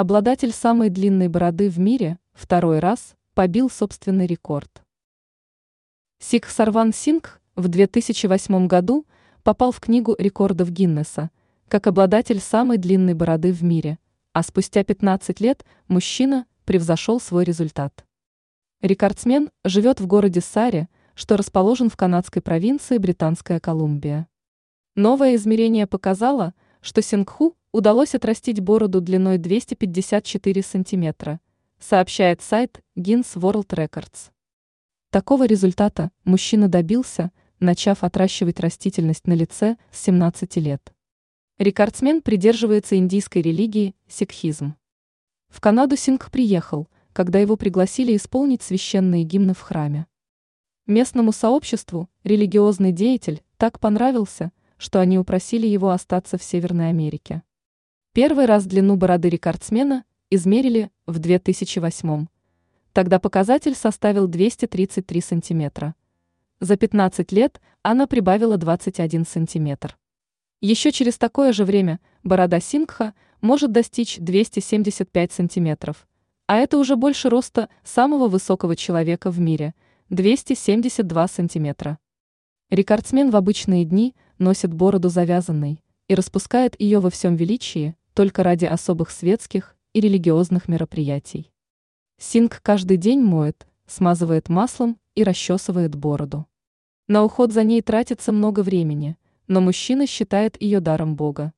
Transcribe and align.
Обладатель 0.00 0.50
самой 0.50 0.88
длинной 0.88 1.28
бороды 1.28 1.68
в 1.68 1.78
мире 1.78 2.18
второй 2.32 2.78
раз 2.78 3.16
побил 3.34 3.68
собственный 3.68 4.24
рекорд. 4.24 4.82
Сикх 6.18 6.48
Сарван 6.48 6.94
Сингх 6.94 7.38
в 7.54 7.68
2008 7.68 8.66
году 8.66 9.04
попал 9.42 9.72
в 9.72 9.80
книгу 9.80 10.16
рекордов 10.18 10.70
Гиннесса 10.70 11.30
как 11.68 11.86
обладатель 11.86 12.40
самой 12.40 12.78
длинной 12.78 13.12
бороды 13.12 13.52
в 13.52 13.62
мире, 13.62 13.98
а 14.32 14.42
спустя 14.42 14.84
15 14.84 15.38
лет 15.40 15.66
мужчина 15.86 16.46
превзошел 16.64 17.20
свой 17.20 17.44
результат. 17.44 18.06
Рекордсмен 18.80 19.50
живет 19.66 20.00
в 20.00 20.06
городе 20.06 20.40
Саре, 20.40 20.88
что 21.14 21.36
расположен 21.36 21.90
в 21.90 21.98
канадской 21.98 22.40
провинции 22.40 22.96
Британская 22.96 23.60
Колумбия. 23.60 24.28
Новое 24.96 25.34
измерение 25.34 25.86
показало, 25.86 26.54
что 26.80 27.02
Сингху 27.02 27.56
удалось 27.72 28.14
отрастить 28.14 28.60
бороду 28.60 29.00
длиной 29.00 29.38
254 29.38 30.62
сантиметра, 30.62 31.40
сообщает 31.78 32.42
сайт 32.42 32.82
Guinness 32.96 33.34
World 33.36 33.68
Records. 33.68 34.30
Такого 35.10 35.46
результата 35.46 36.10
мужчина 36.24 36.68
добился, 36.68 37.32
начав 37.58 38.04
отращивать 38.04 38.60
растительность 38.60 39.26
на 39.26 39.34
лице 39.34 39.76
с 39.90 40.00
17 40.02 40.56
лет. 40.56 40.92
Рекордсмен 41.58 42.22
придерживается 42.22 42.96
индийской 42.96 43.42
религии 43.42 43.94
сикхизм. 44.08 44.76
В 45.48 45.60
Канаду 45.60 45.96
Сингх 45.96 46.30
приехал, 46.30 46.88
когда 47.12 47.38
его 47.38 47.56
пригласили 47.56 48.16
исполнить 48.16 48.62
священные 48.62 49.24
гимны 49.24 49.52
в 49.52 49.60
храме. 49.60 50.06
Местному 50.86 51.32
сообществу 51.32 52.08
религиозный 52.24 52.92
деятель 52.92 53.42
так 53.58 53.78
понравился, 53.78 54.52
что 54.80 54.98
они 54.98 55.18
упросили 55.18 55.66
его 55.66 55.90
остаться 55.90 56.38
в 56.38 56.42
Северной 56.42 56.88
Америке. 56.88 57.42
Первый 58.14 58.46
раз 58.46 58.64
длину 58.64 58.96
бороды 58.96 59.28
рекордсмена 59.28 60.04
измерили 60.30 60.90
в 61.06 61.18
2008 61.18 62.26
Тогда 62.94 63.18
показатель 63.18 63.74
составил 63.74 64.26
233 64.26 65.20
сантиметра. 65.20 65.94
За 66.60 66.78
15 66.78 67.30
лет 67.30 67.60
она 67.82 68.06
прибавила 68.06 68.56
21 68.56 69.26
сантиметр. 69.26 69.98
Еще 70.62 70.92
через 70.92 71.18
такое 71.18 71.52
же 71.52 71.66
время 71.66 72.00
борода 72.24 72.58
Сингха 72.58 73.12
может 73.42 73.72
достичь 73.72 74.16
275 74.16 75.30
сантиметров, 75.30 76.08
а 76.46 76.56
это 76.56 76.78
уже 76.78 76.96
больше 76.96 77.28
роста 77.28 77.68
самого 77.84 78.28
высокого 78.28 78.74
человека 78.76 79.30
в 79.30 79.38
мире– 79.38 79.74
272 80.08 81.28
сантиметра. 81.28 81.98
Рекордсмен 82.70 83.30
в 83.30 83.36
обычные 83.36 83.84
дни 83.84 84.14
носит 84.40 84.74
бороду 84.74 85.08
завязанной 85.08 85.84
и 86.08 86.16
распускает 86.16 86.74
ее 86.80 86.98
во 86.98 87.10
всем 87.10 87.36
величии 87.36 87.94
только 88.14 88.42
ради 88.42 88.64
особых 88.64 89.10
светских 89.10 89.76
и 89.92 90.00
религиозных 90.00 90.66
мероприятий. 90.66 91.52
Синг 92.18 92.60
каждый 92.62 92.96
день 92.96 93.20
моет, 93.20 93.68
смазывает 93.86 94.48
маслом 94.48 94.98
и 95.14 95.22
расчесывает 95.22 95.94
бороду. 95.94 96.46
На 97.06 97.22
уход 97.22 97.52
за 97.52 97.62
ней 97.62 97.82
тратится 97.82 98.32
много 98.32 98.64
времени– 98.64 99.16
но 99.50 99.60
мужчина 99.60 100.06
считает 100.06 100.56
ее 100.62 100.78
даром 100.78 101.16
Бога. 101.16 101.52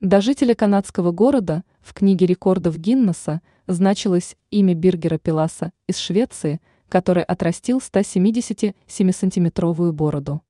До 0.00 0.20
жителя 0.20 0.54
канадского 0.54 1.10
города 1.10 1.64
в 1.80 1.92
книге 1.92 2.24
рекордов 2.24 2.78
Гиннесса 2.78 3.42
значилось 3.66 4.36
имя 4.52 4.76
Биргера 4.76 5.18
Пиласа 5.18 5.72
из 5.88 5.98
Швеции, 5.98 6.60
который 6.88 7.24
отрастил 7.24 7.78
177-сантиметровую 7.78 9.90
бороду. 9.90 10.42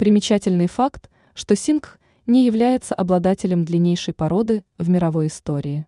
Примечательный 0.00 0.66
факт, 0.66 1.10
что 1.34 1.54
Сингх 1.54 1.98
не 2.24 2.46
является 2.46 2.94
обладателем 2.94 3.66
длиннейшей 3.66 4.14
породы 4.14 4.64
в 4.78 4.88
мировой 4.88 5.26
истории. 5.26 5.86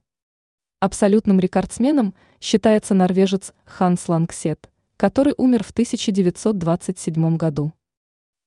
Абсолютным 0.81 1.41
рекордсменом 1.41 2.13
считается 2.39 2.93
норвежец 2.93 3.55
Ханс 3.65 4.11
Лангсет, 4.11 4.71
который 4.99 5.33
умер 5.39 5.65
в 5.65 5.71
1927 5.71 7.39
году. 7.39 7.73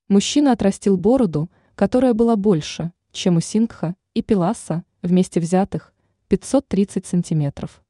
Мужчина 0.08 0.52
отрастил 0.52 0.98
бороду, 0.98 1.50
которая 1.74 2.14
была 2.14 2.36
больше, 2.36 2.92
чем 3.12 3.38
у 3.38 3.42
Сингха 3.42 3.96
и 4.14 4.22
Пиласа, 4.22 4.84
вместе 5.02 5.40
взятых, 5.40 5.96
530 6.28 7.08
сантиметров. 7.08 7.84